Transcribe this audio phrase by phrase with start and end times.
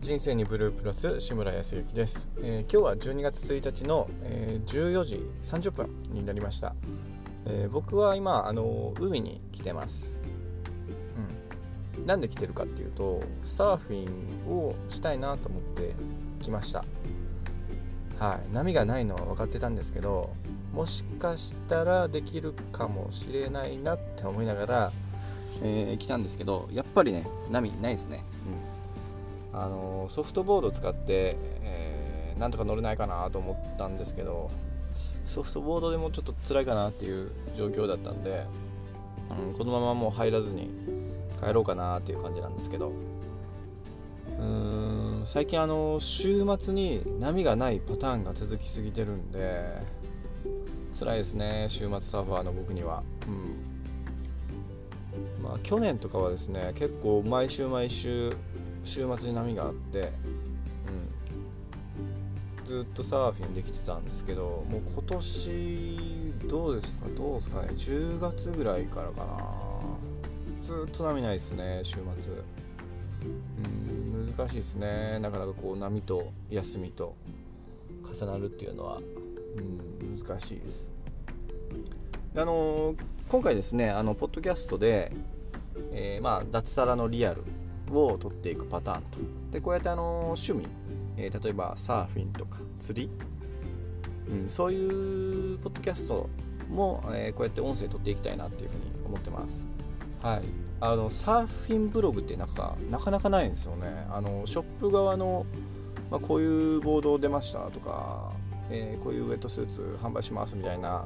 [0.00, 6.76] 人生にブループラス志村康之です、えー、今日は12月1日の、えー、14時30分になりました、
[7.46, 10.20] えー、僕は今あの海に来てます、
[11.98, 15.94] うん、なんで来てるかっていうとサーフィンをしたいなと思って
[16.40, 16.84] 来ました。
[18.20, 18.54] はい。
[18.54, 20.30] 波がないのは分かってたんですけど
[20.72, 24.92] もしかしたらできるかもしれないなって思いながら、
[25.62, 28.77] えー、来たんですけどやっぱりね波ないですね、うん。
[29.60, 34.50] あのソフトボード使って、えー、なんとか乗れないかなと思ったんですけど
[35.24, 38.44] ソフトボードでもちょっと辛いかなっていう状況だったんで、
[39.30, 40.70] うん、このままもう入らずに
[41.42, 42.92] 帰ろうかなっていう感じなんですけど
[44.38, 49.82] うーん最近あの週末に波がないパターンが続きすぎてるんで
[50.98, 53.02] 辛いですね週末サーファーの僕には。
[53.26, 53.68] うん
[55.42, 58.36] まあ、去年とかはですね結構毎週毎週
[58.88, 60.10] 週末に波があって、
[62.60, 67.06] うん、ずっとサーフィンできてたんですけどもう今年どうですか？
[67.14, 69.38] どうですかね？10月ぐらいからかな。
[70.62, 72.02] ずっと波ないですね週末。
[73.22, 75.18] うん難しいですね。
[75.20, 77.14] なかなかこう波と休みと
[78.12, 80.90] 重なるっていうのは、うん、難しいです。
[82.36, 82.94] あの
[83.28, 85.12] 今回ですねあのポッドキャストで、
[85.92, 87.42] えー、まあ脱サラのリアル
[87.92, 89.18] を取っていくパターンと。
[89.52, 90.66] でこうやってあの趣味、
[91.16, 93.10] えー、例えばサーフィンとか釣り、
[94.28, 96.28] うん、そういうポッドキャスト
[96.70, 99.66] も、えー、こうやって音声取っていきたいなっていうふうに思ってます。
[100.22, 100.42] はい。
[100.80, 104.06] あのサーフィンブログってなんかなかなかないんですよね。
[104.10, 105.44] あのショップ側の、
[106.10, 108.32] まあ、こういうボード出ましたとか、
[108.70, 111.04] えー、こういうウェットスーツ販売しますみたいな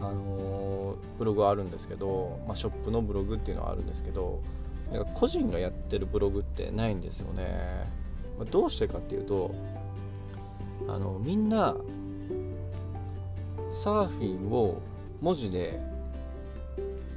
[0.00, 4.40] あのブログはあるんですけど、まあ、ショップのブログっていうのはあるんですけど
[4.92, 7.46] なんか個人がやってるブログってないんですよね、
[8.38, 9.54] まあ、どうしてかっていうと
[10.88, 11.74] あのみんな
[13.72, 14.80] サーフィンを
[15.20, 15.80] 文字で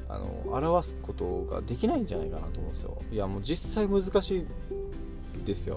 [0.08, 2.98] あの表すことができないんじゃないかなと思うんですよ。
[3.12, 4.46] いやもう実際難しい
[5.44, 5.76] ですよ。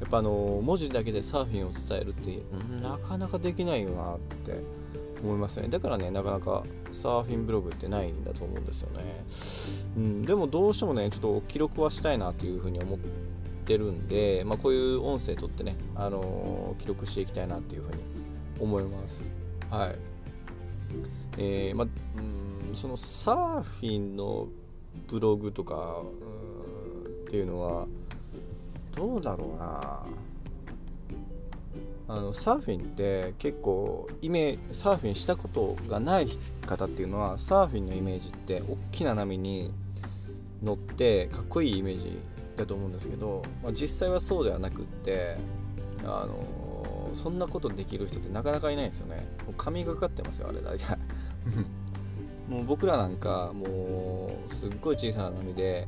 [0.00, 2.38] やっぱあの文字だけでサーフィンを伝えるって
[2.80, 4.60] なかなかできないよなって
[5.22, 5.68] 思いますね。
[5.68, 9.24] だからねなかなかサーフィンブログってないんだと思うんですよね、
[9.96, 12.98] うん、でもどうしてもねちょっと記録はしたいなというふうに思っ
[13.64, 17.98] てるんで、まあ、こういう音声とってね、あのー、記録していきたいなっていうふうに
[18.60, 19.30] 思います。
[19.70, 19.98] はい。
[21.36, 24.48] えー、まんそのサーフィンの
[25.06, 26.02] ブログとか
[27.26, 27.86] っていうのは
[28.96, 30.02] どうだろうな。
[32.10, 36.28] あのサーフィンって結構イメサーフィンしたことがない
[36.66, 39.70] 方っていうのはサーフィンのイメージって大きな波に
[40.62, 42.18] 乗ってかっこいいイメージ
[42.56, 45.36] だと思うんですけど、まあ、実際はそうではなくって
[46.02, 49.26] あのそんなことできる人ってなかなかいないんですよね。
[49.46, 50.98] もう神がかってますよあれ大体
[52.48, 55.86] もう僕らなんかもうすっごい小さな波で、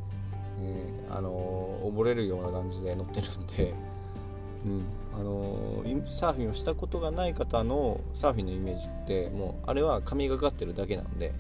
[0.60, 3.74] えー、あの溺れるような感じで乗ってるんで
[4.64, 4.84] うん。
[5.12, 11.32] あのサーフィンをしたことがない方のサーフィンのイメージってもうあれは神がかってるだけなんで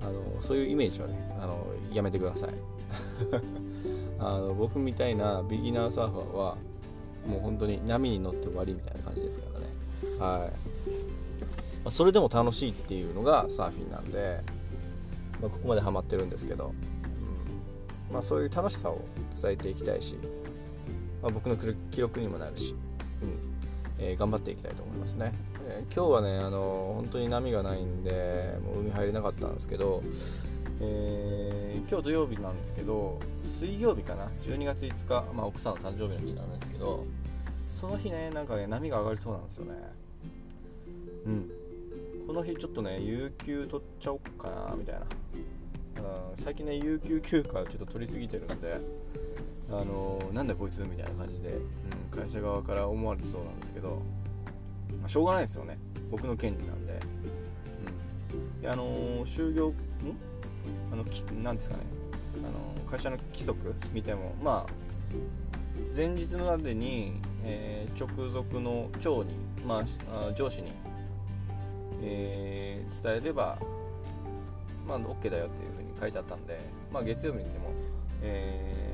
[0.00, 2.50] あのそういうイメージはねあのやめてください。
[4.18, 6.56] あの僕みたいなビギナーサーファーは
[7.26, 9.66] もう本当に波に乗って終わりみたいな感じですからね。
[10.18, 10.50] はい、
[11.84, 14.40] ま、それでも楽しいっていうのがサーフィンなんで、
[15.40, 16.72] まあ、ここまでハマってるんですけど、
[18.08, 18.14] うん。
[18.14, 19.00] まあ、そういう楽しさを
[19.40, 20.16] 伝えていきたいし
[21.22, 21.56] まあ、僕の
[21.90, 22.74] 記録にもなるし、
[23.22, 23.58] うん。
[24.00, 25.32] えー、頑張っていきたいと思いますね、
[25.68, 30.02] えー、今日はね、あの、本当に波がないんでもう海入れなかったんですけど、
[30.80, 37.04] え今日土曜日なんですけど水曜日かな？12月5日、まあ、奥さんの誕生日の日なんですけど
[37.68, 39.72] その日ねなんかね波が上がりそうなんですよね。
[41.26, 41.50] うん。
[42.26, 45.06] この日ちょっとね有給取っちゃおうかなみたいな、うん、
[46.36, 48.78] 最近ね有給休暇ちょっと取りすぎてるんで
[49.70, 54.00] あのなんだこいつみたいな感じで、うん、会社側から思われてそうなんですけど、
[55.00, 55.78] まあ、しょうがないですよね。
[56.10, 57.00] 僕の権利なんで、
[58.32, 59.74] うん、であの、就業ん？
[60.90, 61.82] あのきなんですかね。
[62.38, 64.72] あの会社の規則見てもまあ
[65.94, 69.34] 前日までに、えー、直属の長に、
[69.66, 70.72] まあ、上司に、
[72.02, 73.58] えー、伝えれば、
[74.86, 76.58] まあ、OK だよっていうふうに書いてあったんで、
[76.92, 77.72] まあ、月曜日にでも、
[78.22, 78.87] えー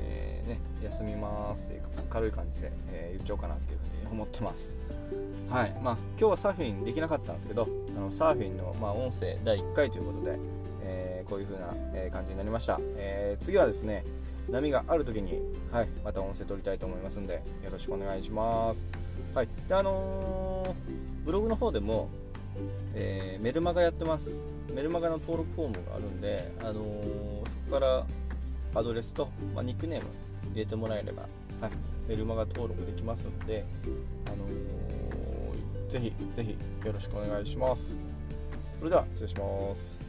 [0.45, 4.77] ね休みますっていうか軽い感じで、えー、言っちゃおうかなっていうふうに思ってます。
[5.49, 10.39] はいまあ今日はサーフィンできなかったんですけどあのサーフィンの、まあ、音声第1回ということで、
[10.81, 14.03] えー、こういう風な、え感じになりました、えー、次はですね、
[14.49, 15.39] 波がある時に、
[15.71, 18.87] はい、また音声撮りたいと思いますんでよろしくお願いします。
[19.33, 20.75] はいであの、
[21.23, 22.09] ブログの方でも、
[22.93, 24.41] え、メルマガやってます。
[24.73, 28.05] メルマガの登録フォームがあるんで、あのー、そこから
[28.75, 30.24] アドレスと、まあ、ニックネーム
[30.55, 31.23] 入れてもらえれば、
[31.59, 31.71] はい、
[32.07, 33.65] メルマガ登録できますので、
[34.25, 37.95] あのー、ぜひぜひよろしくお願いします。
[38.79, 39.99] それでは失礼します。